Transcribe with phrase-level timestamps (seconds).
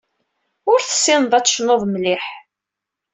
[0.71, 2.25] Ur tessineḍ ad tecnuḍ mliḥ.